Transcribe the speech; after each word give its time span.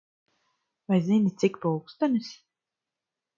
Vai 0.87 0.99
zini, 1.09 1.31
cik 1.39 1.55
pulkstenis? 1.61 2.29